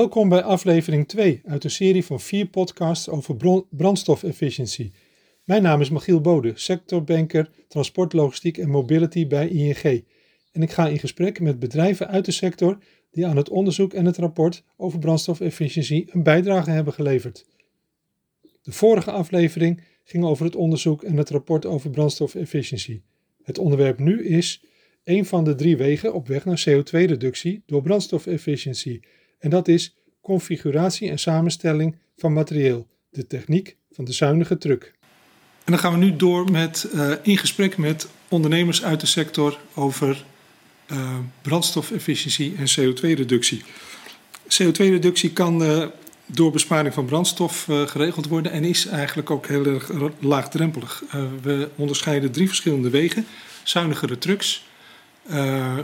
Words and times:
Welkom 0.00 0.28
bij 0.28 0.42
aflevering 0.42 1.08
2 1.08 1.40
uit 1.44 1.64
een 1.64 1.70
serie 1.70 2.04
van 2.04 2.20
vier 2.20 2.46
podcasts 2.46 3.08
over 3.08 3.64
brandstofefficiëntie. 3.70 4.92
Mijn 5.44 5.62
naam 5.62 5.80
is 5.80 5.90
Michiel 5.90 6.20
Bode, 6.20 6.52
sectorbanker 6.54 7.50
transportlogistiek 7.68 8.58
en 8.58 8.68
mobility 8.70 9.26
bij 9.26 9.48
ING. 9.48 10.04
En 10.52 10.62
ik 10.62 10.70
ga 10.70 10.88
in 10.88 10.98
gesprek 10.98 11.40
met 11.40 11.58
bedrijven 11.58 12.08
uit 12.08 12.24
de 12.24 12.30
sector 12.32 12.78
die 13.10 13.26
aan 13.26 13.36
het 13.36 13.48
onderzoek 13.48 13.92
en 13.92 14.04
het 14.04 14.16
rapport 14.16 14.64
over 14.76 14.98
brandstofefficiëntie 14.98 16.08
een 16.12 16.22
bijdrage 16.22 16.70
hebben 16.70 16.92
geleverd. 16.92 17.46
De 18.62 18.72
vorige 18.72 19.10
aflevering 19.10 19.82
ging 20.04 20.24
over 20.24 20.44
het 20.44 20.56
onderzoek 20.56 21.02
en 21.02 21.16
het 21.16 21.30
rapport 21.30 21.66
over 21.66 21.90
brandstofefficiëntie. 21.90 23.02
Het 23.42 23.58
onderwerp 23.58 23.98
nu 23.98 24.26
is 24.26 24.64
een 25.04 25.26
van 25.26 25.44
de 25.44 25.54
drie 25.54 25.76
wegen 25.76 26.14
op 26.14 26.28
weg 26.28 26.44
naar 26.44 26.64
CO2-reductie 26.68 27.62
door 27.66 27.82
brandstofefficiëntie. 27.82 29.00
En 29.40 29.50
dat 29.50 29.68
is 29.68 29.94
configuratie 30.20 31.10
en 31.10 31.18
samenstelling 31.18 31.96
van 32.16 32.32
materieel, 32.32 32.86
de 33.10 33.26
techniek 33.26 33.76
van 33.92 34.04
de 34.04 34.12
zuinige 34.12 34.58
truck. 34.58 34.94
En 35.64 35.72
dan 35.72 35.78
gaan 35.78 35.92
we 35.92 36.04
nu 36.04 36.16
door 36.16 36.50
met 36.50 36.88
uh, 36.94 37.12
in 37.22 37.38
gesprek 37.38 37.76
met 37.76 38.08
ondernemers 38.28 38.84
uit 38.84 39.00
de 39.00 39.06
sector 39.06 39.58
over 39.74 40.24
uh, 40.92 41.18
brandstofefficiëntie 41.42 42.54
en 42.56 42.66
CO2-reductie. 42.66 43.62
CO2-reductie 44.42 45.32
kan 45.32 45.62
uh, 45.62 45.86
door 46.26 46.52
besparing 46.52 46.94
van 46.94 47.04
brandstof 47.04 47.64
geregeld 47.86 48.26
worden 48.26 48.52
en 48.52 48.64
is 48.64 48.86
eigenlijk 48.86 49.30
ook 49.30 49.46
heel 49.46 49.66
erg 49.66 49.90
laagdrempelig. 50.18 51.02
we 51.42 51.68
onderscheiden 51.76 52.30
drie 52.30 52.46
verschillende 52.46 52.90
wegen: 52.90 53.26
zuinigere 53.62 54.18
trucks, 54.18 54.66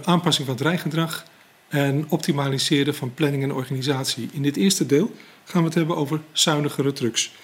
aanpassing 0.05 0.47
van 0.47 0.57
het 0.57 0.61
rijgedrag 0.61 1.25
en 1.69 2.05
optimaliseren 2.09 2.95
van 2.95 3.15
planning 3.15 3.43
en 3.43 3.53
organisatie. 3.53 4.29
In 4.33 4.43
dit 4.43 4.57
eerste 4.57 4.87
deel 4.87 5.11
gaan 5.45 5.61
we 5.61 5.67
het 5.67 5.77
hebben 5.77 5.97
over 5.97 6.21
zuinigere 6.33 6.93
trucks. 6.93 7.35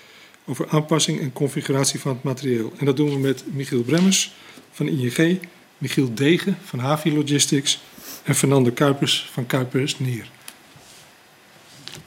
Over 0.45 0.69
aanpassing 0.69 1.20
en 1.20 1.33
configuratie 1.33 2.01
van 2.01 2.12
het 2.12 2.23
materieel. 2.23 2.73
En 2.79 2.87
dat 2.87 2.97
doen 2.97 3.11
we 3.11 3.19
met 3.19 3.45
Michiel 3.53 3.83
Bremmers 3.83 4.34
van 4.73 4.89
ING, 4.89 5.41
Michiel 5.79 6.14
Degen 6.14 6.59
van 6.64 6.79
Havi 6.79 7.14
Logistics 7.14 7.81
en 8.23 8.34
Fernando 8.34 8.70
Kuipers 8.70 9.29
van 9.33 9.47
Kuipers 9.47 9.98
Neer. 9.98 10.31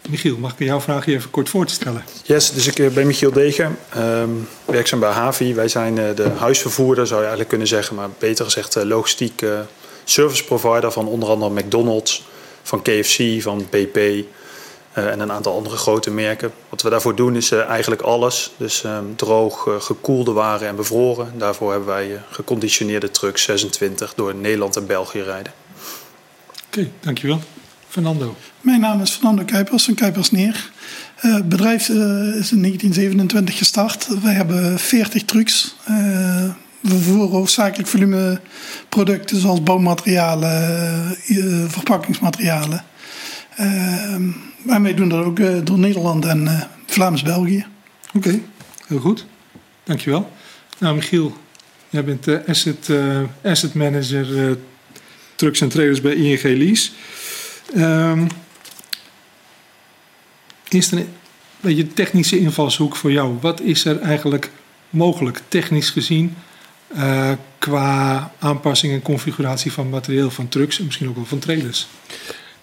Michiel, 0.09 0.38
mag 0.38 0.52
ik 0.52 0.59
jou 0.59 0.81
vragen 0.81 1.11
je 1.11 1.17
even 1.17 1.29
kort 1.29 1.50
voor 1.50 1.66
te 1.66 1.73
stellen? 1.73 2.03
Yes, 2.23 2.52
dus 2.52 2.67
ik 2.67 2.79
eh, 2.79 2.89
ben 2.89 3.07
Michiel 3.07 3.31
Degen, 3.31 3.77
um, 3.97 4.47
werkzaam 4.66 5.00
bij 5.00 5.11
Havi. 5.11 5.53
Wij 5.53 5.67
zijn 5.67 5.97
uh, 5.97 6.16
de 6.16 6.29
huisvervoerder, 6.29 7.07
zou 7.07 7.16
je 7.19 7.27
eigenlijk 7.27 7.50
kunnen 7.50 7.67
zeggen, 7.67 7.95
maar 7.95 8.09
beter 8.19 8.45
gezegd 8.45 8.77
uh, 8.77 8.83
logistiek 8.83 9.41
service 10.05 10.43
provider 10.43 10.91
van 10.91 11.07
onder 11.07 11.29
andere 11.29 11.51
McDonald's, 11.51 12.23
van 12.63 12.81
KFC, 12.81 13.41
van 13.41 13.67
BP 13.69 13.97
uh, 14.97 15.11
en 15.11 15.19
een 15.19 15.31
aantal 15.31 15.55
andere 15.55 15.75
grote 15.75 16.11
merken. 16.11 16.51
Wat 16.69 16.81
we 16.81 16.89
daarvoor 16.89 17.15
doen 17.15 17.35
is 17.35 17.51
uh, 17.51 17.69
eigenlijk 17.69 18.01
alles. 18.01 18.51
Dus 18.57 18.83
um, 18.83 19.15
droog, 19.15 19.65
uh, 19.65 19.81
gekoelde 19.81 20.31
waren 20.31 20.67
en 20.67 20.75
bevroren. 20.75 21.33
Daarvoor 21.37 21.71
hebben 21.71 21.87
wij 21.87 22.21
geconditioneerde 22.29 23.11
trucks 23.11 23.43
26 23.43 24.13
door 24.13 24.35
Nederland 24.35 24.75
en 24.75 24.85
België 24.85 25.21
rijden. 25.21 25.53
Oké, 26.67 26.79
okay, 26.79 26.91
dankjewel. 26.99 27.41
Fernando. 27.87 28.35
Mijn 28.61 28.79
naam 28.79 29.01
is 29.01 29.11
Fernando 29.11 29.43
Kuipers 29.43 29.85
van 29.85 29.93
Kuipers 29.93 30.31
Neer. 30.31 30.71
het 31.15 31.49
bedrijf 31.49 31.81
is 31.81 32.51
in 32.51 32.61
1927 32.61 33.57
gestart. 33.57 34.07
Wij 34.21 34.33
hebben 34.33 34.79
40 34.79 35.23
trucks 35.23 35.75
we 36.86 36.91
vervoeren 36.91 37.30
hoofdzakelijk 37.30 37.89
volumeproducten 37.89 39.39
zoals 39.39 39.64
bouwmaterialen, 39.64 41.17
uh, 41.28 41.69
verpakkingsmaterialen. 41.69 42.86
Uh, 43.59 44.13
en 44.68 44.84
wij 44.84 44.94
doen 44.94 45.09
dat 45.09 45.25
ook 45.25 45.66
door 45.66 45.79
Nederland 45.79 46.25
en 46.25 46.69
Vlaams-België. 46.85 47.66
Oké, 48.13 48.40
heel 48.88 49.00
goed. 49.00 49.25
Dankjewel. 49.84 50.31
Nou, 50.78 50.95
Michiel, 50.95 51.38
jij 51.90 52.03
bent 52.03 52.47
asset, 52.47 52.90
asset 53.44 53.74
manager 53.74 54.57
trucks 55.35 55.62
en 55.62 55.69
trailers 55.69 56.01
bij 56.01 56.16
ING 56.16 56.44
Lease. 56.44 56.91
Um, 57.75 58.28
eerst 60.69 60.91
een 60.91 61.07
beetje 61.62 61.94
technische 61.94 62.40
invalshoek 62.40 62.95
voor 62.95 63.12
jou. 63.12 63.38
Wat 63.41 63.62
is 63.62 63.85
er 63.85 64.01
eigenlijk 64.01 64.51
mogelijk, 64.90 65.41
technisch 65.47 65.90
gezien, 65.90 66.35
uh, 66.95 67.31
qua 67.57 68.31
aanpassing 68.39 68.94
en 68.94 69.01
configuratie 69.01 69.72
van 69.72 69.89
materieel 69.89 70.31
van 70.31 70.47
trucks 70.47 70.79
en 70.79 70.85
misschien 70.85 71.09
ook 71.09 71.16
wel 71.16 71.25
van 71.25 71.39
trailers? 71.39 71.88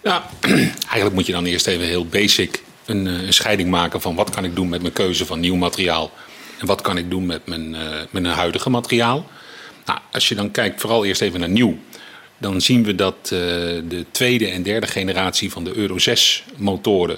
Ja, 0.03 0.29
eigenlijk 0.93 1.13
moet 1.13 1.25
je 1.25 1.31
dan 1.31 1.45
eerst 1.45 1.67
even 1.67 1.85
heel 1.85 2.05
basic 2.05 2.63
een, 2.85 3.07
eh, 3.07 3.21
een, 3.21 3.33
scheiding 3.33 3.69
maken 3.69 4.01
van 4.01 4.15
wat 4.15 4.29
kan 4.29 4.43
ik 4.43 4.55
doen 4.55 4.69
met 4.69 4.81
mijn 4.81 4.93
keuze 4.93 5.25
van 5.25 5.39
nieuw 5.39 5.55
materiaal 5.55 6.11
en 6.59 6.65
wat 6.65 6.81
kan 6.81 6.97
ik 6.97 7.09
doen 7.09 7.25
met 7.25 7.47
mijn, 7.47 7.73
uh, 7.73 7.79
mijn 8.09 8.25
huidige 8.25 8.69
materiaal. 8.69 9.27
Nou, 9.85 9.99
als 10.11 10.29
je 10.29 10.35
dan 10.35 10.51
kijkt 10.51 10.81
vooral 10.81 11.05
eerst 11.05 11.21
even 11.21 11.39
naar 11.39 11.49
nieuw, 11.49 11.77
dan 12.37 12.61
zien 12.61 12.83
we 12.83 12.95
dat 12.95 13.27
de 13.27 14.05
tweede 14.11 14.47
en 14.47 14.63
derde 14.63 14.87
generatie 14.87 15.51
van 15.51 15.63
de 15.63 15.75
Euro 15.75 15.97
6 15.97 16.43
motoren 16.57 17.17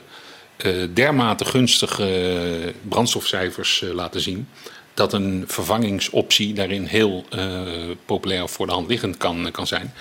dermate 0.94 1.46
gunstige 1.46 2.74
brandstofcijfers 2.88 3.84
laten 3.94 4.22
zien 4.22 4.48
dat 4.96 5.14
een 5.14 5.44
vervangingsoptie 5.48 6.54
daarin 6.54 6.86
heel 6.86 7.26
uh, 7.36 7.62
populair 8.06 8.50
voor 8.50 8.66
de 8.66 8.72
hand 8.72 8.88
liggend 8.88 9.18
kan, 9.18 9.50
kan 9.52 9.68
zijn. 9.68 9.94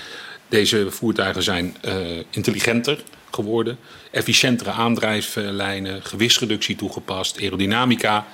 Deze 0.49 0.91
voertuigen 0.91 1.43
zijn 1.43 1.77
uh, 1.85 1.95
intelligenter 2.31 3.03
geworden, 3.31 3.79
efficiëntere 4.11 4.71
aandrijflijnen, 4.71 6.03
gewichtsreductie 6.03 6.77
toegepast, 6.77 7.41
aerodynamica 7.41 8.27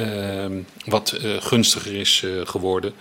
uh, 0.00 0.06
wat 0.84 1.18
gunstiger 1.40 1.94
is 1.94 2.24
geworden. 2.44 2.92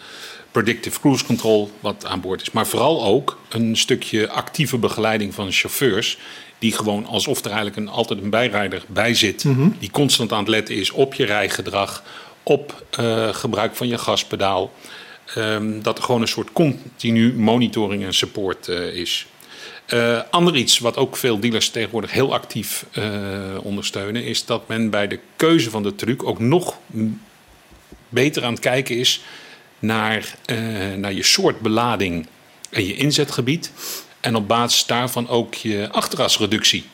Predictive 0.52 1.00
cruise 1.00 1.26
control, 1.26 1.72
wat 1.80 2.06
aan 2.06 2.22
boord 2.22 2.42
is. 2.42 2.52
Maar 2.52 2.68
vooral 2.68 3.04
ook 3.04 3.40
een 3.50 3.78
stukje 3.78 4.30
actieve 4.30 4.78
begeleiding 4.78 5.34
van 5.34 5.52
chauffeurs 5.52 6.18
die 6.60 6.72
gewoon 6.72 7.06
alsof 7.06 7.40
er 7.40 7.46
eigenlijk 7.46 7.76
een, 7.76 7.90
altijd 7.90 8.22
een 8.22 8.30
bijrijder 8.30 8.84
bij 8.88 9.14
zit. 9.14 9.44
Mm 9.44 9.56
-hmm. 9.56 9.76
Die 9.80 9.92
constant 9.92 10.32
aan 10.32 10.40
het 10.40 10.48
letten 10.48 10.76
is 10.76 10.92
op 10.92 11.14
je 11.14 11.26
rijgedrag, 11.26 12.04
op 12.44 12.84
uh, 13.00 13.34
gebruik 13.34 13.76
van 13.76 13.88
je 13.88 13.98
gaspedaal. 13.98 14.72
Um, 15.38 15.84
dat 15.84 15.98
er 15.98 16.04
gewoon 16.04 16.22
een 16.22 16.28
soort 16.28 16.54
continu 16.54 17.34
monitoring 17.34 18.04
en 18.04 18.14
support 18.14 18.68
uh, 18.68 18.96
is. 18.96 19.26
Uh, 19.94 20.22
ander 20.30 20.56
iets 20.56 20.80
wat 20.80 20.98
ook 20.98 21.18
veel 21.18 21.40
dealers 21.40 21.70
tegenwoordig 21.70 22.12
heel 22.12 22.34
actief 22.34 22.86
ondersteunen, 23.62 24.24
is 24.24 24.46
dat 24.46 24.68
men 24.68 24.90
bij 24.90 25.08
de 25.08 25.20
keuze 25.36 25.70
van 25.70 25.84
de 25.84 25.96
truc 25.96 26.24
ook 26.24 26.40
nog 26.40 26.78
beter 28.10 28.44
aan 28.44 28.54
het 28.54 28.62
kijken 28.62 28.98
is 28.98 29.22
naar, 29.80 30.36
naar 30.96 31.14
je 31.14 31.24
soort 31.24 31.60
belading 31.60 32.28
en 32.70 32.86
je 32.86 32.96
inzetgebied. 32.96 33.72
En 34.20 34.36
op 34.36 34.48
basis 34.48 34.86
daarvan 34.86 35.30
ook 35.30 35.54
je 35.54 35.88
achterasreductie 35.92 36.86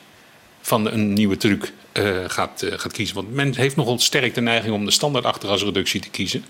van 0.68 0.86
een 0.86 1.12
nieuwe 1.12 1.36
truc 1.36 1.72
uh, 1.92 2.16
gaat, 2.26 2.62
uh, 2.62 2.72
gaat 2.76 2.92
kiezen. 2.92 3.14
Want 3.14 3.34
men 3.34 3.56
heeft 3.56 3.76
nogal 3.76 3.98
sterk 3.98 4.34
de 4.34 4.40
neiging 4.40 4.74
om 4.74 4.84
de 4.84 4.90
standaard 4.90 5.24
achterasreductie 5.24 6.00
te 6.00 6.10
kiezen. 6.10 6.44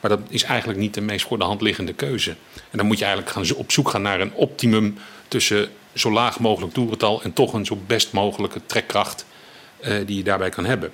Maar 0.00 0.10
dat 0.10 0.20
is 0.28 0.42
eigenlijk 0.42 0.78
niet 0.78 0.94
de 0.94 1.00
meest 1.00 1.26
voor 1.26 1.38
de 1.38 1.44
hand 1.44 1.60
liggende 1.60 1.92
keuze. 1.92 2.30
En 2.70 2.78
dan 2.78 2.86
moet 2.86 2.98
je 2.98 3.04
eigenlijk 3.04 3.34
gaan, 3.34 3.56
op 3.56 3.72
zoek 3.72 3.88
gaan 3.88 4.02
naar 4.02 4.20
een 4.20 4.34
optimum 4.34 4.98
tussen 5.28 5.68
zo 5.94 6.10
laag 6.12 6.40
mogelijk 6.40 6.72
toerental 6.72 7.22
en 7.22 7.32
toch 7.32 7.52
een 7.52 7.66
zo 7.66 7.78
best 7.86 8.12
mogelijke 8.12 8.60
trekkracht 8.66 9.26
uh, 9.80 10.06
die 10.06 10.16
je 10.16 10.22
daarbij 10.22 10.50
kan 10.50 10.64
hebben. 10.64 10.92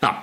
Nou, 0.00 0.14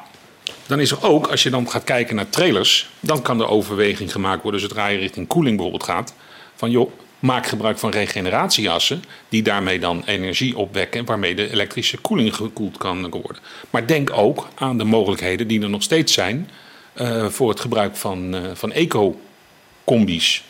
dan 0.68 0.80
is 0.80 0.92
er 0.92 1.04
ook, 1.04 1.28
als 1.28 1.44
je 1.44 1.50
dan 1.50 1.70
gaat 1.70 1.84
kijken 1.84 2.16
naar 2.16 2.30
trailers, 2.30 2.90
dan 3.00 3.22
kan 3.22 3.38
de 3.38 3.48
overweging 3.48 4.12
gemaakt 4.12 4.44
worden 4.44 4.62
zodra 4.62 4.88
je 4.88 4.98
richting 4.98 5.28
koeling 5.28 5.56
bijvoorbeeld 5.56 5.90
gaat. 5.90 6.14
Van 6.56 6.72
joh, 6.72 6.92
Maak 7.22 7.48
gebruik 7.48 7.78
van 7.78 7.90
regeneratieassen, 7.90 9.04
die 9.30 9.42
daarmee 9.42 9.80
dan 9.80 10.04
energie 10.06 10.58
opwekken, 10.58 11.06
waarmee 11.06 11.36
de 11.36 11.52
elektrische 11.52 11.98
koeling 11.98 12.36
gekoeld 12.36 12.78
kan 12.78 13.10
worden. 13.10 13.42
Maar 13.70 13.88
denk 13.88 14.12
ook 14.14 14.48
aan 14.56 14.78
de 14.78 14.84
mogelijkheden 14.84 15.48
die 15.48 15.62
er 15.62 15.70
nog 15.70 15.84
steeds 15.84 16.14
zijn 16.14 16.50
uh, 16.96 17.26
voor 17.26 17.50
het 17.50 17.60
gebruik 17.60 17.96
van, 17.96 18.36
uh, 18.36 18.42
van 18.54 18.72
eco-combi's. 18.72 20.44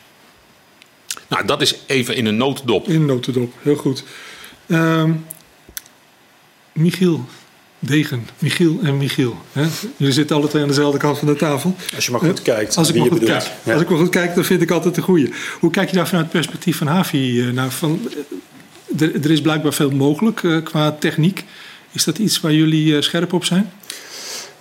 Nou, 1.28 1.46
dat 1.46 1.62
is 1.62 1.76
even 1.88 2.16
in 2.16 2.26
een 2.26 2.38
notendop. 2.38 2.88
In 2.88 2.96
een 2.96 3.06
notendop, 3.06 3.54
heel 3.62 3.76
goed. 3.76 4.04
Uh, 4.68 5.10
Michiel, 6.72 7.26
Degen, 7.84 8.28
Michiel 8.40 8.80
en 8.84 8.98
Michiel. 8.98 9.36
Hè? 9.52 9.66
Jullie 9.98 10.14
zitten 10.14 10.36
alle 10.36 10.48
twee 10.48 10.62
aan 10.62 10.68
dezelfde 10.68 11.00
kant 11.00 11.18
van 11.18 11.28
de 11.28 11.36
tafel. 11.36 11.76
Als 11.96 12.06
je 12.06 12.12
maar 12.12 12.20
goed 12.20 12.42
kijkt. 12.42 12.78
Als 12.78 12.90
ik, 12.90 12.96
maar 12.96 13.08
goed, 13.08 13.24
kijk, 13.24 13.52
ja. 13.64 13.74
als 13.74 13.82
ik 13.82 13.90
maar 13.90 13.98
goed 13.98 14.10
kijk, 14.10 14.36
dan 14.36 14.44
vind 14.44 14.62
ik 14.62 14.72
altijd 14.72 14.96
de 14.96 15.02
goede. 15.02 15.30
Hoe 15.60 15.72
kijk 15.72 15.90
je 15.90 15.96
daar 15.96 16.08
vanuit 16.08 16.26
het 16.26 16.34
perspectief 16.34 16.78
van 16.78 16.88
Havi 16.88 17.42
naar? 17.42 17.54
Nou, 17.54 17.72
van, 17.72 18.00
er, 19.00 19.24
er, 19.24 19.32
is 19.32 19.42
blijkbaar 19.42 19.74
veel 19.74 19.92
mogelijk 19.92 20.42
uh, 20.42 20.64
qua 20.64 20.92
techniek. 20.92 21.46
Is 21.92 22.04
dat 22.04 22.18
iets 22.18 22.40
waar 22.40 22.54
jullie 22.54 22.86
uh, 22.86 23.02
scherp 23.02 23.34
op 23.34 23.46
zijn? 23.46 23.72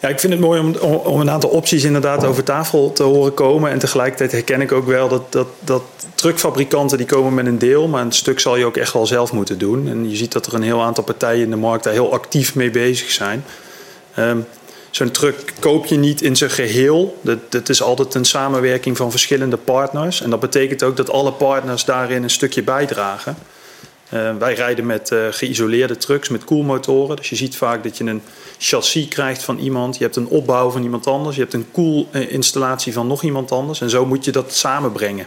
Ja, 0.00 0.08
ik 0.08 0.20
vind 0.20 0.32
het 0.32 0.42
mooi 0.42 0.60
om, 0.60 0.74
om, 1.04 1.20
een 1.20 1.30
aantal 1.30 1.50
opties 1.50 1.84
inderdaad 1.84 2.24
over 2.24 2.44
tafel 2.44 2.92
te 2.92 3.02
horen 3.02 3.34
komen. 3.34 3.70
En 3.70 3.78
tegelijkertijd 3.78 4.32
herken 4.32 4.60
ik 4.60 4.72
ook 4.72 4.86
wel 4.86 5.08
dat, 5.08 5.32
dat, 5.32 5.46
dat 5.60 5.82
truckfabrikanten 6.14 6.98
die 6.98 7.06
komen 7.06 7.34
met 7.34 7.46
een 7.46 7.58
deel, 7.58 7.88
maar 7.88 8.02
een 8.02 8.12
stuk 8.12 8.40
zal 8.40 8.56
je 8.56 8.64
ook 8.64 8.76
echt 8.76 8.92
wel 8.92 9.06
zelf 9.06 9.32
moeten 9.32 9.58
doen. 9.58 9.88
En 9.88 10.10
je 10.10 10.16
ziet 10.16 10.32
dat 10.32 10.46
er 10.46 10.54
een 10.54 10.62
heel 10.62 10.82
aantal 10.82 11.04
partijen 11.04 11.42
in 11.42 11.50
de 11.50 11.56
markt 11.56 11.84
daar 11.84 11.92
heel 11.92 12.12
actief 12.12 12.54
mee 12.54 12.70
bezig 12.70 13.10
zijn. 13.10 13.44
Ehm, 14.14 14.38
zo'n 14.90 15.10
truck 15.10 15.52
koop 15.58 15.86
je 15.86 15.96
niet 15.96 16.22
in 16.22 16.36
zijn 16.36 16.50
geheel. 16.50 17.18
Dat, 17.20 17.38
dat 17.48 17.68
is 17.68 17.82
altijd 17.82 18.14
een 18.14 18.24
samenwerking 18.24 18.96
van 18.96 19.10
verschillende 19.10 19.56
partners. 19.56 20.22
En 20.22 20.30
dat 20.30 20.40
betekent 20.40 20.82
ook 20.82 20.96
dat 20.96 21.10
alle 21.10 21.32
partners 21.32 21.84
daarin 21.84 22.22
een 22.22 22.30
stukje 22.30 22.62
bijdragen. 22.62 23.36
Uh, 24.14 24.36
wij 24.36 24.54
rijden 24.54 24.86
met 24.86 25.10
uh, 25.10 25.26
geïsoleerde 25.30 25.96
trucks 25.96 26.28
met 26.28 26.44
koelmotoren. 26.44 27.16
Dus 27.16 27.28
je 27.28 27.36
ziet 27.36 27.56
vaak 27.56 27.82
dat 27.82 27.98
je 27.98 28.04
een 28.04 28.22
chassis 28.58 29.08
krijgt 29.08 29.42
van 29.42 29.58
iemand. 29.58 29.96
Je 29.96 30.04
hebt 30.04 30.16
een 30.16 30.26
opbouw 30.26 30.70
van 30.70 30.82
iemand 30.82 31.06
anders. 31.06 31.36
Je 31.36 31.42
hebt 31.42 31.54
een 31.54 31.70
koelinstallatie 31.70 32.92
van 32.92 33.06
nog 33.06 33.22
iemand 33.22 33.52
anders. 33.52 33.80
En 33.80 33.90
zo 33.90 34.06
moet 34.06 34.24
je 34.24 34.32
dat 34.32 34.54
samenbrengen. 34.54 35.26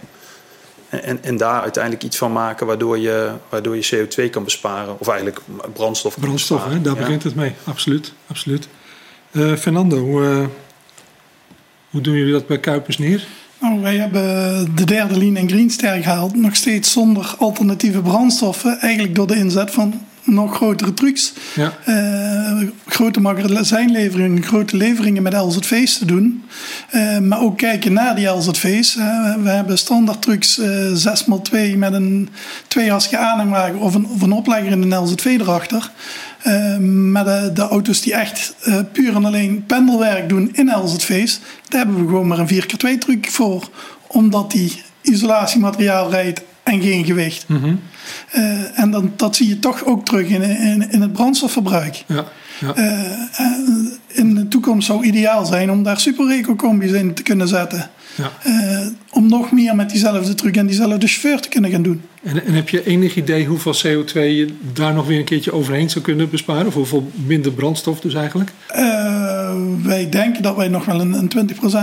En, 0.89 1.23
en 1.23 1.37
daar 1.37 1.61
uiteindelijk 1.61 2.03
iets 2.03 2.17
van 2.17 2.31
maken 2.31 2.65
waardoor 2.67 2.97
je, 2.97 3.31
waardoor 3.49 3.75
je 3.75 4.07
CO2 4.07 4.29
kan 4.29 4.43
besparen. 4.43 4.99
Of 4.99 5.07
eigenlijk 5.07 5.39
brandstof 5.73 6.13
kan 6.13 6.23
Brandstof, 6.23 6.65
hè? 6.65 6.81
daar 6.81 6.95
begint 6.95 7.23
het 7.23 7.35
mee. 7.35 7.53
Absoluut, 7.63 8.13
absoluut. 8.27 8.67
Uh, 9.31 9.55
Fernando, 9.55 9.97
hoe, 9.97 10.47
hoe 11.89 12.01
doen 12.01 12.13
jullie 12.13 12.33
dat 12.33 12.47
bij 12.47 12.59
Kuipers 12.59 12.97
neer? 12.97 13.27
Nou, 13.63 13.81
wij 13.81 13.97
hebben 13.97 14.75
de 14.75 14.83
derde 14.85 15.17
Lean 15.17 15.35
en 15.35 15.49
Green 15.49 15.69
Ster 15.69 16.03
gehaald. 16.03 16.35
Nog 16.35 16.55
steeds 16.55 16.91
zonder 16.91 17.35
alternatieve 17.37 18.01
brandstoffen. 18.01 18.79
Eigenlijk 18.79 19.15
door 19.15 19.27
de 19.27 19.35
inzet 19.35 19.71
van 19.71 20.01
nog 20.23 20.55
grotere 20.55 20.93
trucks. 20.93 21.33
Ja. 21.55 21.73
Uh, 21.85 22.67
grote 22.85 23.19
magazijnleveringen, 23.21 24.43
grote 24.43 24.77
leveringen 24.77 25.23
met 25.23 25.33
LZV's 25.33 25.97
te 25.97 26.05
doen. 26.05 26.43
Uh, 26.91 27.19
maar 27.19 27.41
ook 27.41 27.57
kijken 27.57 27.93
naar 27.93 28.15
die 28.15 28.27
LZV's. 28.27 28.95
Uh, 28.95 29.35
we 29.35 29.49
hebben 29.49 29.77
standaard 29.77 30.21
trucks 30.21 30.61
6x2 31.07 31.77
met 31.77 31.93
een 31.93 32.29
tweehassige 32.67 33.17
aanhangwagen 33.17 33.79
of 33.79 33.95
een, 33.95 34.07
of 34.07 34.21
een 34.21 34.31
oplegger 34.31 34.71
in 34.71 34.81
een 34.81 35.03
LZV 35.03 35.25
erachter. 35.39 35.91
Maar 37.11 37.23
de, 37.23 37.51
de, 37.53 37.61
auto's 37.61 38.01
die 38.01 38.13
echt 38.13 38.55
puur 38.91 39.15
en 39.15 39.25
alleen 39.25 39.63
pendelwerk 39.65 40.29
doen 40.29 40.49
in 40.53 40.71
LZV's, 40.83 41.39
daar 41.69 41.79
hebben 41.83 42.01
we 42.01 42.07
gewoon 42.07 42.27
maar 42.27 42.39
een 42.39 42.63
4x2 42.63 42.97
truc 42.99 43.27
voor. 43.29 43.69
Omdat 44.07 44.51
die 44.51 44.81
isolatiemateriaal 45.01 46.09
rijdt 46.09 46.41
en 46.63 46.81
geen 46.81 47.05
gewicht. 47.05 47.47
Mm 47.47 47.79
uh, 48.35 48.79
en 48.79 48.91
dan, 48.91 49.13
dat 49.15 49.35
zie 49.35 49.47
je 49.47 49.59
toch 49.59 49.85
ook 49.85 50.05
terug 50.05 50.27
in, 50.27 50.41
in, 50.41 50.91
in 50.91 51.01
het 51.01 51.13
brandstofverbruik. 51.13 52.03
Ja, 52.07 52.25
ja. 52.59 52.73
In 54.13 54.35
de 54.35 54.47
toekomst 54.47 54.87
zou 54.87 55.05
ideaal 55.05 55.45
zijn 55.45 55.71
om 55.71 55.83
daar 55.83 55.99
super 55.99 56.29
eco-combis 56.29 56.91
in 56.91 57.13
te 57.13 57.23
kunnen 57.23 57.47
zetten. 57.47 57.89
Ja. 58.15 58.31
Uh, 58.47 58.87
om 59.09 59.29
nog 59.29 59.51
meer 59.51 59.75
met 59.75 59.89
diezelfde 59.89 60.33
truc 60.33 60.57
en 60.57 60.67
diezelfde 60.67 61.07
chauffeur 61.07 61.39
te 61.41 61.49
kunnen 61.49 61.71
gaan 61.71 61.81
doen. 61.81 62.01
En, 62.23 62.45
en, 62.45 62.53
heb 62.53 62.69
je 62.69 62.85
enig 62.85 63.15
idee 63.15 63.45
hoeveel 63.45 63.75
CO2 63.75 64.13
je 64.13 64.55
daar 64.73 64.93
nog 64.93 65.07
weer 65.07 65.19
een 65.19 65.25
keertje 65.25 65.53
overheen 65.53 65.89
zou 65.89 66.03
kunnen 66.03 66.29
besparen? 66.29 66.67
Of 66.67 66.73
hoeveel 66.73 67.11
minder 67.13 67.51
brandstof 67.51 67.99
dus 67.99 68.13
eigenlijk? 68.13 68.51
Uh, 68.75 69.55
wij 69.83 70.09
denken 70.09 70.43
dat 70.43 70.55
wij 70.55 70.67
nog 70.67 70.85
wel 70.85 71.01
een, 71.01 71.13
een 71.13 71.31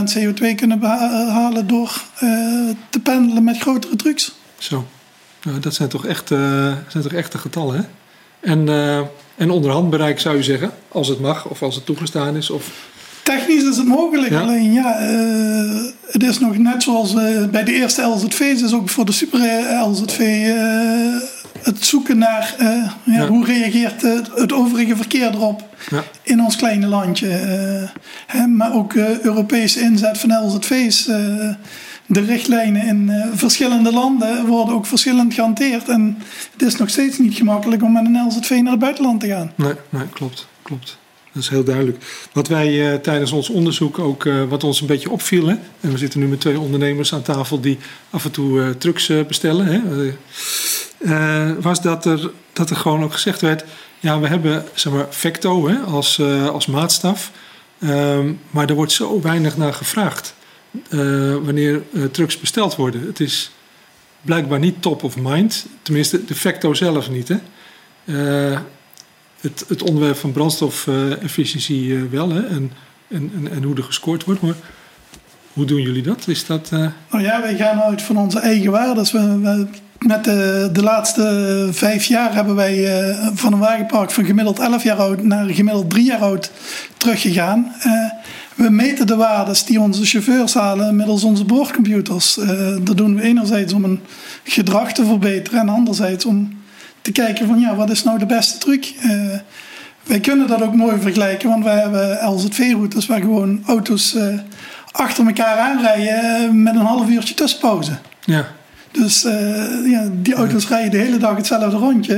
20% 0.08 0.18
CO2 0.18 0.54
kunnen 0.56 0.78
behalen 0.78 1.66
door 1.66 2.02
te 2.90 3.00
pendelen 3.00 3.44
met 3.44 3.58
grotere 3.58 3.96
trucks. 3.96 4.34
Zo. 4.58 4.86
Nou, 5.42 5.60
dat 5.60 5.74
zijn 5.74 5.88
toch 5.88 6.06
echt, 6.06 6.28
zijn 6.28 7.02
toch 7.02 7.12
echte 7.12 7.38
getallen, 7.38 7.76
hè? 7.76 7.82
En, 8.50 8.68
en 9.40 9.50
onderhand 9.50 9.90
bereik 9.90 10.20
zou 10.20 10.37
je 10.37 10.42
zeggen, 10.42 10.70
als 10.88 11.08
het 11.08 11.20
mag 11.20 11.48
of 11.48 11.62
als 11.62 11.75
het 11.75 11.87
toegestaan 11.87 12.37
is? 12.37 12.50
Of... 12.50 12.88
Technisch 13.22 13.62
is 13.62 13.76
het 13.76 13.87
mogelijk, 13.87 14.32
alleen 14.32 14.72
ja, 14.72 15.10
uh, 15.10 15.82
het 16.06 16.22
is 16.22 16.38
nog 16.38 16.58
net 16.58 16.82
zoals 16.82 17.14
bij 17.50 17.64
de 17.64 17.72
eerste 17.72 18.02
LZV's, 18.02 18.62
is 18.62 18.75
ook 18.75 18.88
voor 18.88 19.04
de 19.04 19.12
super 19.12 19.40
LZV 19.88 20.19
het 21.62 21.84
zoeken 21.84 22.19
naar 22.19 22.54
ja, 22.58 22.96
ja. 23.04 23.26
hoe 23.26 23.44
reageert 23.44 24.02
het, 24.02 24.52
overige 24.52 24.96
verkeer 24.96 25.31
erop 25.34 25.62
ja. 25.90 26.04
in 26.22 26.42
ons 26.42 26.56
kleine 26.56 26.87
landje. 26.87 27.28
Hè, 28.26 28.46
maar 28.46 28.75
ook 28.75 28.94
Europese 29.22 29.81
inzet 29.81 30.19
van 30.19 30.46
LZV's 30.46 31.08
de 32.10 32.20
richtlijnen 32.20 32.86
in 32.86 33.08
uh, 33.08 33.26
verschillende 33.32 33.92
landen 33.92 34.46
worden 34.46 34.74
ook 34.74 34.86
verschillend 34.86 35.34
gehanteerd. 35.34 35.88
En 35.88 36.18
het 36.52 36.62
is 36.62 36.76
nog 36.76 36.88
steeds 36.88 37.18
niet 37.18 37.34
gemakkelijk 37.34 37.82
om 37.82 37.92
met 37.92 38.04
een 38.04 38.26
LZV 38.26 38.50
naar 38.50 38.70
het 38.70 38.80
buitenland 38.80 39.20
te 39.20 39.26
gaan. 39.26 39.52
Nee, 39.54 39.72
nee 39.88 40.08
klopt, 40.12 40.46
klopt. 40.62 40.98
Dat 41.32 41.42
is 41.42 41.48
heel 41.48 41.64
duidelijk. 41.64 42.28
Wat 42.32 42.48
wij 42.48 42.92
uh, 42.92 42.94
tijdens 42.94 43.32
ons 43.32 43.48
onderzoek 43.48 43.98
ook, 43.98 44.24
uh, 44.24 44.44
wat 44.44 44.64
ons 44.64 44.80
een 44.80 44.86
beetje 44.86 45.10
opviel, 45.10 45.46
hè, 45.46 45.54
en 45.80 45.90
we 45.90 45.98
zitten 45.98 46.20
nu 46.20 46.26
met 46.26 46.40
twee 46.40 46.60
ondernemers 46.60 47.14
aan 47.14 47.22
tafel 47.22 47.60
die 47.60 47.78
af 48.10 48.24
en 48.24 48.30
toe 48.30 48.76
trucks 48.78 49.12
bestellen, 49.26 49.66
hè, 49.66 49.80
was 51.60 51.82
dat 51.82 52.04
er, 52.04 52.30
dat 52.52 52.70
er 52.70 52.76
gewoon 52.76 53.02
ook 53.02 53.12
gezegd 53.12 53.40
werd, 53.40 53.64
ja, 54.00 54.20
we 54.20 54.26
hebben 54.26 54.64
zeg 54.74 54.92
maar, 54.92 55.06
Vecto 55.10 55.68
hè, 55.68 55.78
als, 55.78 56.20
als 56.52 56.66
maatstaf, 56.66 57.30
um, 57.78 58.40
maar 58.50 58.68
er 58.68 58.74
wordt 58.74 58.92
zo 58.92 59.20
weinig 59.20 59.56
naar 59.56 59.74
gevraagd. 59.74 60.34
Uh, 60.90 61.37
wanneer 61.37 61.82
trucks 62.11 62.40
besteld 62.40 62.76
worden. 62.76 63.06
Het 63.06 63.20
is 63.20 63.50
blijkbaar 64.22 64.58
niet 64.58 64.82
top 64.82 65.02
of 65.02 65.17
mind, 65.17 65.67
tenminste 65.82 66.25
de 66.25 66.34
facto 66.34 66.75
zelf 66.75 67.11
niet. 67.11 67.28
Hè? 67.28 67.37
Uh, 68.05 68.58
het, 69.40 69.64
het, 69.69 69.82
onderwerp 69.82 70.17
van 70.17 70.32
brandstofefficiëntie 70.32 71.94
wel 71.94 72.31
hè? 72.31 72.46
En, 72.46 72.72
en, 73.08 73.49
en, 73.52 73.62
hoe 73.62 73.76
er 73.76 73.82
gescoord 73.82 74.25
wordt. 74.25 74.40
Maar 74.40 74.55
hoe 75.52 75.64
doen 75.64 75.82
jullie 75.82 76.02
dat? 76.02 76.28
Is 76.28 76.46
dat 76.46 76.70
Nou 76.70 76.94
ja, 77.11 77.40
wij 77.43 77.56
gaan 77.56 77.81
uit 77.81 78.02
van 78.02 78.16
onze 78.16 78.38
eigen 78.38 78.70
waarden. 78.70 79.05
We, 79.05 79.38
we, 79.40 79.66
met 79.99 80.25
de, 80.25 80.69
de 80.73 80.82
laatste 80.82 81.69
vijf 81.73 82.05
jaar 82.05 82.34
hebben 82.34 82.55
wij 82.55 83.05
van 83.34 83.52
een 83.52 83.58
wagenpark 83.58 84.11
van 84.11 84.25
gemiddeld 84.25 84.58
11 84.58 84.82
jaar 84.82 84.96
oud 84.96 85.23
naar 85.23 85.49
gemiddeld 85.49 85.90
3 85.90 86.05
jaar 86.05 86.20
oud 86.20 86.50
teruggegaan. 86.96 87.75
We 88.55 88.70
meten 88.70 89.06
de 89.06 89.17
waardes 89.17 89.64
die 89.64 89.81
onze 89.81 90.05
chauffeurs 90.05 90.55
halen 90.55 90.97
middels 90.97 91.25
onze 91.25 91.44
boordcomputers. 91.44 92.38
Uh, 92.38 92.76
dat 92.82 92.97
doen 92.97 93.14
we 93.14 93.23
enerzijds 93.23 93.73
om 93.73 93.85
een 93.85 94.00
gedrag 94.44 94.93
te 94.93 95.05
verbeteren 95.05 95.61
en 95.61 95.69
anderzijds 95.69 96.25
om 96.25 96.58
te 97.02 97.12
kijken 97.12 97.47
van 97.47 97.61
ja, 97.61 97.75
wat 97.75 97.91
is 97.91 98.05
nou 98.05 98.19
de 98.19 98.26
beste 98.26 98.58
truc? 98.58 98.94
Uh, 99.05 99.12
wij 100.02 100.20
kunnen 100.20 100.47
dat 100.47 100.62
ook 100.62 100.75
mooi 100.75 101.00
vergelijken, 101.00 101.49
want 101.49 101.64
wij 101.64 101.79
hebben 101.79 102.19
LZV-routes 102.29 103.06
waar 103.06 103.20
gewoon 103.20 103.62
auto's 103.67 104.14
uh, 104.14 104.38
achter 104.91 105.26
elkaar 105.26 105.58
aanrijden 105.58 106.62
met 106.62 106.75
een 106.75 106.81
half 106.81 107.08
uurtje 107.08 107.35
tussenpauze. 107.35 107.92
Ja. 108.25 108.47
Dus 108.90 109.23
ja, 109.85 110.09
die 110.12 110.35
auto's 110.35 110.69
rijden 110.69 110.90
de 110.90 110.97
hele 110.97 111.16
dag 111.16 111.37
hetzelfde 111.37 111.76
rondje. 111.76 112.14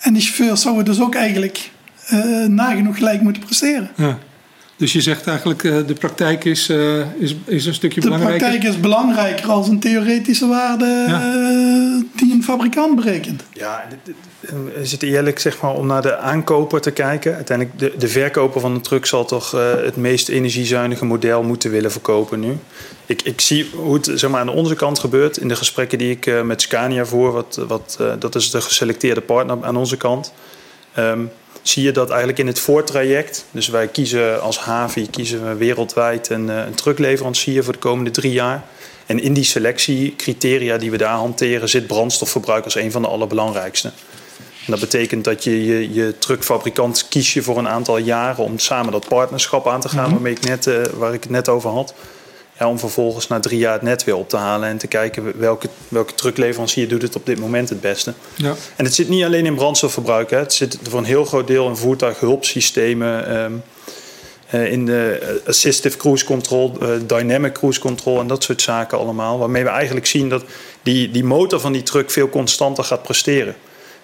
en 0.00 0.12
die 0.12 0.22
chauffeurs 0.22 0.62
zouden 0.62 0.84
dus 0.84 1.00
ook 1.00 1.14
eigenlijk 1.14 1.70
nagenoeg 2.46 2.96
gelijk 2.96 3.20
moeten 3.20 3.44
presteren. 3.44 3.90
Ja. 3.96 4.18
Dus 4.80 4.92
je 4.92 5.00
zegt 5.00 5.26
eigenlijk 5.26 5.62
uh, 5.62 5.86
de 5.86 5.94
praktijk 5.94 6.44
is, 6.44 6.68
uh, 6.68 7.00
is, 7.18 7.36
is 7.44 7.66
een 7.66 7.74
stukje 7.74 8.00
belangrijker? 8.00 8.38
De 8.38 8.44
praktijk 8.44 8.74
is 8.74 8.80
belangrijker 8.80 9.50
als 9.50 9.68
een 9.68 9.80
theoretische 9.80 10.46
waarde 10.46 11.04
ja. 11.08 11.34
uh, 11.34 12.02
die 12.16 12.32
een 12.32 12.42
fabrikant 12.42 12.96
berekent. 12.96 13.42
Ja, 13.52 13.84
is 14.80 14.92
het 14.92 15.02
eerlijk 15.02 15.38
zeg 15.38 15.60
maar, 15.60 15.74
om 15.74 15.86
naar 15.86 16.02
de 16.02 16.16
aankoper 16.16 16.80
te 16.80 16.90
kijken? 16.90 17.34
Uiteindelijk, 17.34 17.78
de, 17.78 17.92
de 17.98 18.08
verkoper 18.08 18.60
van 18.60 18.72
een 18.72 18.80
truck 18.80 19.06
zal 19.06 19.24
toch 19.24 19.50
het 19.84 19.96
meest 19.96 20.28
energiezuinige 20.28 21.04
model 21.04 21.42
moeten 21.42 21.70
willen 21.70 21.92
verkopen 21.92 22.40
nu. 22.40 22.56
Ik, 23.06 23.22
ik 23.22 23.40
zie 23.40 23.70
hoe 23.74 23.94
het 23.94 24.10
zeg 24.14 24.30
maar, 24.30 24.40
aan 24.40 24.48
onze 24.48 24.74
kant 24.74 24.98
gebeurt 24.98 25.36
in 25.36 25.48
de 25.48 25.56
gesprekken 25.56 25.98
die 25.98 26.10
ik 26.10 26.44
met 26.44 26.62
Scania 26.62 27.04
voer. 27.04 27.32
Wat, 27.32 27.60
wat, 27.68 27.98
dat 28.18 28.34
is 28.34 28.50
de 28.50 28.60
geselecteerde 28.60 29.20
partner 29.20 29.56
aan 29.62 29.76
onze 29.76 29.96
kant. 29.96 30.32
Um, 30.98 31.30
zie 31.62 31.82
je 31.82 31.92
dat 31.92 32.08
eigenlijk 32.08 32.38
in 32.38 32.46
het 32.46 32.58
voortraject. 32.58 33.44
Dus 33.50 33.68
wij 33.68 33.88
kiezen 33.88 34.42
als 34.42 34.58
Havi 34.58 35.10
kiezen 35.10 35.48
we 35.48 35.54
wereldwijd 35.54 36.28
een, 36.28 36.50
eh, 36.50 36.56
een 36.56 36.74
truckleverancier 36.74 37.64
voor 37.64 37.72
de 37.72 37.78
komende 37.78 38.10
drie 38.10 38.32
jaar. 38.32 38.64
En 39.06 39.22
in 39.22 39.32
die 39.32 39.44
selectiecriteria 39.44 40.78
die 40.78 40.90
we 40.90 40.96
daar 40.96 41.16
hanteren 41.16 41.68
zit 41.68 41.86
brandstofverbruik 41.86 42.64
als 42.64 42.74
een 42.74 42.92
van 42.92 43.02
de 43.02 43.08
allerbelangrijkste. 43.08 43.88
En 44.66 44.70
dat 44.70 44.80
betekent 44.80 45.24
dat 45.24 45.44
je, 45.44 45.64
je 45.64 45.92
je 45.92 46.18
truckfabrikant 46.18 47.08
kies 47.08 47.32
je 47.32 47.42
voor 47.42 47.58
een 47.58 47.68
aantal 47.68 47.96
jaren 47.96 48.44
om 48.44 48.58
samen 48.58 48.92
dat 48.92 49.08
partnerschap 49.08 49.68
aan 49.68 49.80
te 49.80 49.88
gaan, 49.88 50.04
mhm. 50.04 50.12
waarmee 50.12 50.32
ik 50.32 50.44
net, 50.44 50.66
uh, 50.66 50.82
waar 50.94 51.14
ik 51.14 51.22
het 51.22 51.32
net 51.32 51.48
over 51.48 51.70
had 51.70 51.94
om 52.68 52.78
vervolgens 52.78 53.26
na 53.26 53.40
drie 53.40 53.58
jaar 53.58 53.72
het 53.72 53.82
net 53.82 54.04
weer 54.04 54.16
op 54.16 54.28
te 54.28 54.36
halen 54.36 54.68
en 54.68 54.78
te 54.78 54.86
kijken 54.86 55.38
welke, 55.38 55.68
welke 55.88 56.14
truckleverancier 56.14 56.88
doet 56.88 57.02
het 57.02 57.16
op 57.16 57.26
dit 57.26 57.38
moment 57.38 57.68
het 57.68 57.80
beste. 57.80 58.14
Ja. 58.36 58.54
En 58.76 58.84
het 58.84 58.94
zit 58.94 59.08
niet 59.08 59.24
alleen 59.24 59.46
in 59.46 59.54
brandstofverbruik, 59.54 60.30
hè. 60.30 60.38
het 60.38 60.52
zit 60.52 60.78
voor 60.82 60.98
een 60.98 61.04
heel 61.04 61.24
groot 61.24 61.46
deel 61.46 61.68
in 61.68 61.76
voertuighulpsystemen. 61.76 63.36
Um, 63.42 63.62
in 64.50 64.86
de 64.86 65.40
assistive 65.46 65.96
cruise 65.96 66.24
control, 66.24 66.76
uh, 66.82 66.88
dynamic 67.06 67.52
cruise 67.52 67.80
control 67.80 68.20
en 68.20 68.26
dat 68.26 68.44
soort 68.44 68.62
zaken 68.62 68.98
allemaal. 68.98 69.38
Waarmee 69.38 69.62
we 69.62 69.68
eigenlijk 69.68 70.06
zien 70.06 70.28
dat 70.28 70.44
die, 70.82 71.10
die 71.10 71.24
motor 71.24 71.60
van 71.60 71.72
die 71.72 71.82
truck 71.82 72.10
veel 72.10 72.28
constanter 72.28 72.84
gaat 72.84 73.02
presteren. 73.02 73.54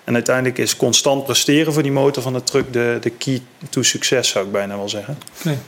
En 0.04 0.14
uiteindelijk 0.14 0.58
is 0.58 0.76
constant 0.76 1.24
presteren 1.24 1.72
voor 1.72 1.82
die 1.82 1.92
motor 1.92 2.22
van 2.22 2.32
de 2.32 2.42
truck 2.42 2.72
de, 2.72 2.98
de 3.00 3.10
key 3.10 3.42
to 3.70 3.82
succes, 3.82 4.28
zou 4.28 4.46
ik 4.46 4.52
bijna 4.52 4.76
wel 4.76 4.88
zeggen. 4.88 5.18
Oké. 5.38 5.58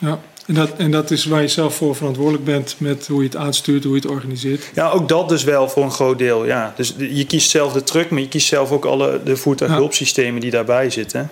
Ja, 0.00 0.20
en 0.46 0.54
dat, 0.54 0.70
en 0.76 0.90
dat 0.90 1.10
is 1.10 1.24
waar 1.24 1.42
je 1.42 1.48
zelf 1.48 1.74
voor 1.74 1.96
verantwoordelijk 1.96 2.44
bent 2.44 2.74
met 2.78 3.06
hoe 3.06 3.18
je 3.22 3.28
het 3.28 3.36
aanstuurt, 3.36 3.84
hoe 3.84 3.94
je 3.94 4.00
het 4.00 4.10
organiseert. 4.10 4.70
Ja, 4.74 4.90
ook 4.90 5.08
dat 5.08 5.28
dus 5.28 5.44
wel 5.44 5.68
voor 5.68 5.82
een 5.82 5.90
groot 5.90 6.18
deel. 6.18 6.46
Ja. 6.46 6.72
Dus 6.76 6.94
je 6.98 7.26
kiest 7.26 7.50
zelf 7.50 7.72
de 7.72 7.82
truck, 7.82 8.10
maar 8.10 8.20
je 8.20 8.28
kiest 8.28 8.48
zelf 8.48 8.70
ook 8.70 8.84
alle 8.84 9.20
de 9.24 9.36
voertuighulpsystemen 9.36 10.40
die 10.40 10.50
daarbij 10.50 10.90
zitten. 10.90 11.30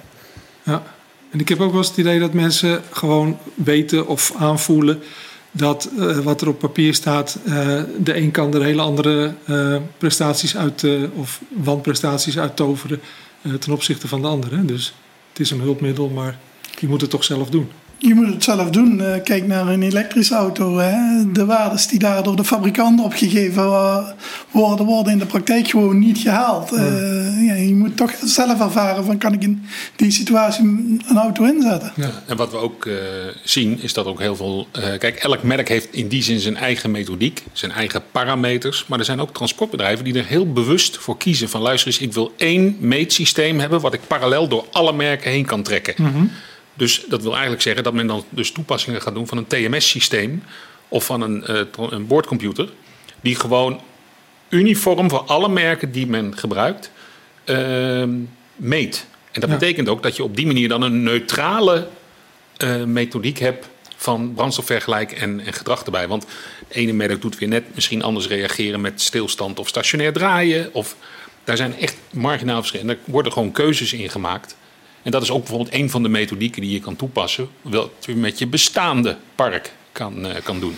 Ja, 0.63 0.83
en 1.31 1.41
ik 1.41 1.49
heb 1.49 1.61
ook 1.61 1.71
wel 1.71 1.79
eens 1.79 1.89
het 1.89 1.97
idee 1.97 2.19
dat 2.19 2.33
mensen 2.33 2.83
gewoon 2.91 3.39
weten 3.55 4.07
of 4.07 4.33
aanvoelen 4.39 5.03
dat 5.53 5.91
eh, 5.99 6.19
wat 6.19 6.41
er 6.41 6.49
op 6.49 6.59
papier 6.59 6.95
staat, 6.95 7.39
eh, 7.45 7.83
de 7.99 8.17
een 8.17 8.31
kan 8.31 8.55
er 8.55 8.63
hele 8.63 8.83
andere 8.83 9.35
eh, 9.45 9.77
prestaties 9.99 10.57
uit, 10.57 10.87
of 11.15 11.41
wanprestaties 11.49 12.39
uit 12.39 12.57
toveren 12.57 13.01
ten 13.59 13.73
opzichte 13.73 14.09
van 14.09 14.23
de 14.23 14.29
andere. 14.29 14.65
Dus 14.65 14.95
het 15.29 15.41
is 15.41 15.51
een 15.51 15.61
hulpmiddel, 15.61 16.09
maar 16.09 16.39
je 16.79 16.89
moet 16.89 17.01
het 17.01 17.11
toch 17.11 17.25
zelf 17.25 17.51
doen. 17.51 17.71
Je 18.03 18.15
moet 18.15 18.27
het 18.27 18.45
zelf 18.45 18.71
doen. 18.71 19.01
Eh, 19.01 19.23
kijk 19.25 19.47
naar 19.47 19.69
een 19.69 19.83
elektrische 19.83 20.35
auto. 20.35 20.79
Hè. 20.79 20.93
De 21.33 21.45
waardes 21.45 21.87
die 21.89 21.99
daar 21.99 22.23
door 22.23 22.37
de 22.37 22.45
fabrikant 22.45 23.01
opgegeven 23.01 23.65
worden, 24.51 24.87
worden 24.87 25.13
in 25.13 25.19
de 25.19 25.27
praktijk 25.27 25.69
gewoon 25.69 25.99
niet 25.99 26.19
gehaald. 26.19 26.73
Eh, 26.73 27.47
ja, 27.47 27.55
je 27.55 27.75
moet 27.75 27.97
toch 27.97 28.13
zelf 28.25 28.61
ervaren 28.61 29.05
van 29.05 29.19
kan 29.19 29.33
ik 29.33 29.43
in 29.43 29.63
die 29.97 30.11
situatie 30.11 30.65
een 30.65 31.17
auto 31.17 31.45
inzetten. 31.45 31.93
En 32.27 32.37
wat 32.37 32.51
we 32.51 32.57
ook 32.57 32.87
eh, 32.87 32.95
zien 33.45 33.83
is 33.83 33.93
dat 33.93 34.07
ook 34.07 34.21
heel 34.21 34.37
veel. 34.37 34.67
eh, 34.73 34.99
kijk, 34.99 35.17
elk 35.17 35.43
merk 35.43 35.69
heeft 35.69 35.89
in 35.91 36.09
die 36.09 36.23
zin 36.23 36.41
zijn 36.41 36.57
eigen 36.57 36.91
methodiek, 36.91 37.43
zijn 37.53 37.73
eigen 37.73 38.03
parameters. 38.11 38.85
Maar 38.87 38.99
er 38.99 39.05
zijn 39.05 39.21
ook 39.21 39.35
transportbedrijven 39.35 40.05
die 40.05 40.15
er 40.15 40.27
heel 40.27 40.53
bewust 40.53 40.97
voor 40.97 41.17
kiezen: 41.17 41.49
van 41.49 41.61
luister 41.61 41.87
eens, 41.87 42.01
ik 42.01 42.13
wil 42.13 42.33
één 42.37 42.77
meetsysteem 42.79 43.61
hebben 43.61 43.81
wat 43.81 43.95
ik 43.95 44.01
parallel 44.07 44.49
door 44.49 44.65
alle 44.73 44.93
merken 44.93 45.31
heen 45.31 45.47
kan 45.47 45.63
trekken. 45.63 45.95
Dus 46.81 47.05
dat 47.09 47.23
wil 47.23 47.33
eigenlijk 47.33 47.63
zeggen 47.63 47.83
dat 47.85 47.93
men 47.93 48.07
dan 48.07 48.25
dus 48.29 48.53
toepassingen 48.53 49.03
gaat 49.03 49.15
doen 49.15 49.27
van 49.27 49.39
een 49.39 49.47
TMS-systeem 49.47 50.43
of 50.89 51.05
van 51.05 51.21
een, 51.21 51.47
eh, 51.47 51.61
een 51.91 52.07
boordcomputer, 52.07 52.69
die 53.21 53.35
gewoon 53.35 53.81
uniform 54.49 55.11
voor 55.11 55.21
alle 55.21 55.49
merken 55.49 55.93
die 55.93 56.07
men 56.07 56.37
gebruikt 56.39 56.91
ehm, 57.45 58.11
meet. 58.57 59.07
En 59.33 59.41
dat 59.41 59.51
Ja. 59.51 59.57
betekent 59.57 59.89
ook 59.89 60.03
dat 60.03 60.17
je 60.17 60.23
op 60.23 60.37
die 60.37 60.47
manier 60.47 60.69
dan 60.69 60.83
een 60.83 61.03
neutrale 61.03 61.89
eh, 62.57 62.85
methodiek 62.85 63.39
hebt 63.39 63.69
van 63.97 64.33
brandstofvergelijk 64.35 65.13
en, 65.13 65.41
en 65.41 65.53
gedrag 65.53 65.85
erbij. 65.85 66.09
Want 66.09 66.27
het 66.69 66.77
ene 66.77 66.93
merk 66.93 67.23
doet 67.23 67.39
weer 67.39 67.49
net 67.49 67.65
misschien 67.75 68.03
anders 68.03 68.27
reageren 68.27 68.81
met 68.81 69.01
stilstand 69.01 69.59
of 69.59 69.69
stationair 69.69 70.13
draaien. 70.13 70.75
Of, 70.75 70.97
daar 71.45 71.57
zijn 71.57 71.79
echt 71.79 71.97
marginaal 72.11 72.59
verschillen. 72.59 72.89
En 72.89 72.95
daar 72.95 73.05
worden 73.13 73.33
gewoon 73.33 73.53
keuzes 73.53 73.93
in 73.93 74.11
gemaakt. 74.11 74.57
En 75.03 75.11
dat 75.11 75.23
is 75.23 75.31
ook 75.31 75.39
bijvoorbeeld 75.39 75.75
een 75.75 75.91
van 75.91 76.03
de 76.03 76.09
methodieken 76.09 76.63
die 76.63 76.73
je 76.73 76.81
kan 76.81 76.97
toepassen. 76.97 77.49
Wat 77.63 77.91
je 78.01 78.17
met 78.17 78.39
je 78.39 78.47
bestaande 78.47 79.17
park 79.35 79.73
kan, 79.93 80.27
eh, 80.27 80.43
kan 80.43 80.61
doen. 80.61 80.77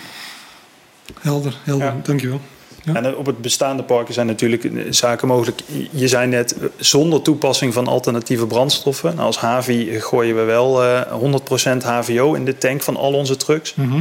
Helder, 1.21 1.57
helder. 1.63 1.87
Ja. 1.87 2.01
Dankjewel. 2.03 2.41
Ja. 2.85 2.95
En 2.95 3.17
op 3.17 3.27
het 3.27 3.39
bestaande 3.39 3.83
parken 3.83 4.15
zijn 4.15 4.27
natuurlijk 4.27 4.65
eh, 4.65 4.71
zaken 4.91 5.29
mogelijk. 5.29 5.61
Je 5.91 6.09
zei 6.09 6.27
net, 6.27 6.59
eh, 6.59 6.67
zonder 6.77 7.23
toepassing 7.23 7.75
van 7.75 7.87
alternatieve 7.87 8.47
brandstoffen. 8.47 9.15
Nou, 9.15 9.27
als 9.27 9.39
Havi 9.39 10.01
gooien 10.01 10.37
we 10.37 10.43
wel 10.43 10.83
eh 10.83 11.13
100% 11.13 11.83
HVO 11.83 12.35
in 12.35 12.45
de 12.45 12.59
tank 12.59 12.83
van 12.83 12.97
al 12.97 13.13
onze 13.13 13.37
trucks. 13.37 13.75
Mhm. 13.75 13.97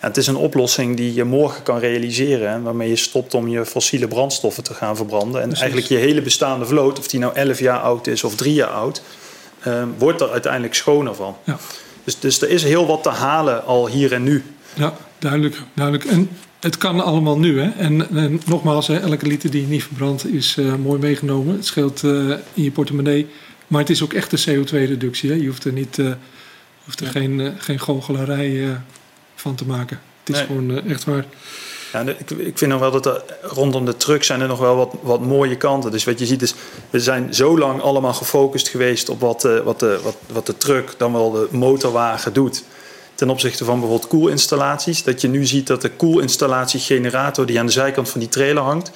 Ja, 0.00 0.08
het 0.08 0.16
is 0.16 0.26
een 0.26 0.36
oplossing 0.36 0.96
die 0.96 1.14
je 1.14 1.24
morgen 1.24 1.62
kan 1.62 1.78
realiseren. 1.78 2.50
hè, 2.50 2.60
Waarmee 2.60 2.88
je 2.88 2.96
stopt 2.96 3.34
om 3.34 3.48
je 3.48 3.66
fossiele 3.66 4.08
brandstoffen 4.08 4.62
te 4.62 4.74
gaan 4.74 4.96
verbranden. 4.96 5.40
En 5.40 5.48
Precies. 5.48 5.60
eigenlijk 5.60 5.92
je 5.92 5.98
hele 5.98 6.22
bestaande 6.22 6.66
vloot, 6.66 6.98
of 6.98 7.08
die 7.08 7.20
nou 7.20 7.34
11 7.34 7.58
jaar 7.58 7.78
oud 7.80 8.06
is 8.06 8.24
of 8.24 8.34
3 8.36 8.54
jaar 8.54 8.68
oud, 8.68 9.02
eh, 9.62 9.82
wordt 9.98 10.20
er 10.20 10.30
uiteindelijk 10.30 10.74
schoner 10.74 11.14
van. 11.14 11.36
Ja. 11.44 11.58
Dus, 12.04 12.18
dus 12.18 12.42
er 12.42 12.50
is 12.50 12.62
heel 12.62 12.86
wat 12.86 13.02
te 13.02 13.08
halen 13.08 13.64
al 13.64 13.88
hier 13.88 14.12
en 14.12 14.22
nu. 14.22 14.44
Ja, 14.74 14.94
duidelijk, 15.18 15.56
duidelijk. 15.74 16.04
En 16.10 16.28
het 16.60 16.76
kan 16.78 17.00
allemaal 17.00 17.38
nu. 17.38 17.60
Hè? 17.60 17.70
En, 17.70 18.16
en 18.16 18.40
nogmaals, 18.46 18.86
hè, 18.86 18.98
elke 18.98 19.26
liter 19.26 19.50
die 19.50 19.60
je 19.62 19.66
niet 19.68 19.82
verbrandt 19.84 20.26
is 20.26 20.56
eh, 20.58 20.74
mooi 20.74 21.00
meegenomen. 21.00 21.54
Het 21.56 21.66
scheelt 21.66 22.04
eh, 22.04 22.10
in 22.54 22.62
je 22.62 22.70
portemonnee. 22.70 23.26
Maar 23.66 23.80
het 23.80 23.90
is 23.90 24.02
ook 24.02 24.12
echt 24.12 24.46
een 24.46 24.64
CO2-reductie. 24.64 25.30
Hè? 25.30 25.36
Je 25.36 25.46
hoeft 25.46 25.64
er, 25.64 25.72
niet, 25.72 25.98
eh, 25.98 26.06
hoeft 26.84 27.00
er 27.00 27.06
Ja. 27.06 27.12
geen, 27.12 27.52
geen 27.58 27.80
goochelarij 27.80 28.76
van 29.34 29.54
te 29.54 29.66
maken. 29.66 30.00
Het 30.24 30.28
is 30.34 30.36
Nee. 30.36 30.46
gewoon 30.46 30.88
echt 30.88 31.04
waar. 31.04 31.24
Ja, 31.92 32.00
ik, 32.00 32.30
ik 32.30 32.58
vind 32.58 32.70
nog 32.70 32.80
wel 32.80 32.90
dat 32.90 33.06
er 33.06 33.22
rondom 33.42 33.84
de 33.84 33.96
truck 33.96 34.24
zijn 34.24 34.40
er 34.40 34.48
nog 34.48 34.58
wel 34.58 34.76
wat, 34.76 34.94
wat 35.00 35.20
mooie 35.20 35.56
kanten. 35.56 35.90
Dus 35.90 36.04
wat 36.04 36.18
je 36.18 36.26
ziet 36.26 36.42
is, 36.42 36.54
we 36.90 37.00
zijn 37.00 37.34
zo 37.34 37.58
lang 37.58 37.80
allemaal 37.80 38.14
gefocust 38.14 38.68
geweest 38.68 39.08
op 39.08 39.20
wat, 39.20 39.44
eh, 39.44 39.58
wat, 39.58 39.80
de, 39.80 40.00
wat, 40.02 40.16
wat 40.32 40.46
de 40.46 40.56
truck, 40.56 40.94
dan 40.96 41.12
wel 41.12 41.30
de 41.30 41.48
motorwagen 41.50 42.32
doet. 42.32 42.64
Ten 43.14 43.30
opzichte 43.30 43.64
van 43.64 43.80
bijvoorbeeld 43.80 44.10
koelinstallaties. 44.10 45.02
Dat 45.02 45.20
je 45.20 45.28
nu 45.28 45.46
ziet 45.46 45.66
dat 45.66 45.82
de 45.82 45.90
koelinstallatiegenerator 45.90 47.46
die 47.46 47.58
aan 47.58 47.66
de 47.66 47.72
zijkant 47.72 48.08
van 48.08 48.20
die 48.20 48.28
trailer 48.28 48.62
hangt. 48.62 48.90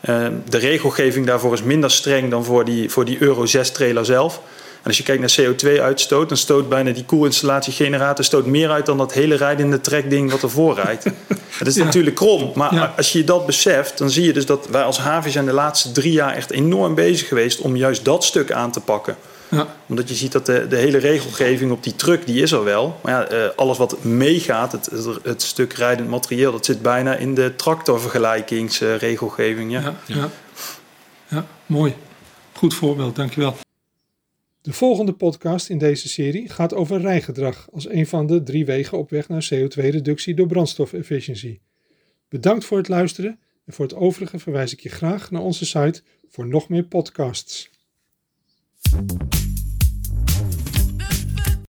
eh, 0.00 0.26
de 0.48 0.58
regelgeving 0.58 1.26
daarvoor 1.26 1.52
is 1.52 1.62
minder 1.62 1.90
streng 1.90 2.30
dan 2.30 2.44
voor 2.44 2.64
die, 2.64 2.90
voor 2.90 3.04
die 3.04 3.22
Euro 3.22 3.46
6 3.46 3.70
trailer 3.70 4.04
zelf. 4.04 4.40
En 4.82 4.88
als 4.88 4.96
je 4.96 5.02
kijkt 5.02 5.20
naar 5.20 5.34
CO2-uitstoot, 5.54 6.28
dan 6.28 6.38
stoot 6.38 6.68
bijna 6.68 6.90
die 6.92 7.04
koelinstallatiegenerator 7.04 8.24
stoot 8.24 8.46
meer 8.46 8.70
uit 8.70 8.86
dan 8.86 8.98
dat 8.98 9.12
hele 9.12 9.34
rijdende 9.34 9.80
trekding 9.80 10.30
wat 10.30 10.42
ervoor 10.42 10.74
rijdt. 10.74 11.04
Dat 11.58 11.66
is 11.68 11.74
Ja. 11.74 11.84
natuurlijk 11.84 12.16
krom, 12.16 12.52
maar 12.54 12.74
Ja. 12.74 12.94
als 12.96 13.12
je 13.12 13.24
dat 13.24 13.46
beseft, 13.46 13.98
dan 13.98 14.10
zie 14.10 14.24
je 14.24 14.32
dus 14.32 14.46
dat 14.46 14.68
wij 14.68 14.82
als 14.82 14.98
Havi 14.98 15.30
zijn 15.30 15.44
de 15.44 15.52
laatste 15.52 15.92
drie 15.92 16.12
jaar 16.12 16.34
echt 16.34 16.50
enorm 16.50 16.94
bezig 16.94 17.28
geweest 17.28 17.60
om 17.60 17.76
juist 17.76 18.04
dat 18.04 18.24
stuk 18.24 18.52
aan 18.52 18.72
te 18.72 18.80
pakken. 18.80 19.16
Ja, 19.48 19.66
Omdat 19.88 20.08
je 20.08 20.14
ziet 20.14 20.32
dat 20.32 20.46
de, 20.46 20.66
de 20.68 20.76
hele 20.76 20.98
regelgeving 20.98 21.72
op 21.72 21.82
die 21.82 21.96
truck, 21.96 22.26
die 22.26 22.42
is 22.42 22.52
er 22.52 22.64
wel. 22.64 22.98
Maar 23.02 23.12
ja, 23.12 23.24
eh, 23.24 23.38
alles 23.56 23.78
wat 23.78 24.04
meegaat, 24.04 24.72
het, 24.72 24.86
het, 24.86 25.06
het 25.22 25.42
stuk 25.42 25.72
rijdend 25.72 26.08
materieel, 26.08 26.52
dat 26.52 26.64
zit 26.64 26.82
bijna 26.82 27.14
in 27.14 27.34
de 27.34 27.56
tractorvergelijkingsregelgeving. 27.56 29.72
ja. 29.72 29.80
ja, 29.80 29.94
ja. 30.06 30.28
ja, 31.28 31.46
mooi. 31.66 31.94
Goed 32.52 32.74
voorbeeld, 32.74 33.16
dankjewel. 33.16 33.56
De 34.62 34.72
volgende 34.72 35.12
podcast 35.12 35.68
in 35.68 35.78
deze 35.78 36.08
serie 36.08 36.48
gaat 36.48 36.74
over 36.74 37.00
rijgedrag 37.00 37.68
als 37.72 37.88
een 37.88 38.06
van 38.06 38.26
de 38.26 38.42
drie 38.42 38.64
wegen 38.64 38.98
op 38.98 39.10
weg 39.10 39.28
naar 39.28 39.48
CO2-reductie 39.54 40.34
door 40.34 40.46
brandstofefficiëntie. 40.46 41.60
Bedankt 42.28 42.64
voor 42.64 42.78
het 42.78 42.88
luisteren 42.88 43.38
en 43.64 43.72
voor 43.72 43.84
het 43.84 43.94
overige 43.94 44.38
verwijs 44.38 44.72
ik 44.72 44.80
je 44.80 44.88
graag 44.88 45.30
naar 45.30 45.42
onze 45.42 45.66
site 45.66 46.02
voor 46.28 46.46
nog 46.46 46.68
meer 46.68 46.84
podcasts. 46.84 47.70